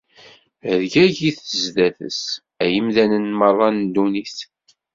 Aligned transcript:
Rgagit 0.81 1.39
sdat-s, 1.63 2.21
ay 2.63 2.71
imdanen 2.79 3.25
merra 3.39 3.67
n 3.69 3.77
ddunit! 3.85 4.37